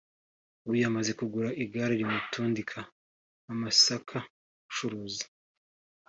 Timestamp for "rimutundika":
2.01-2.79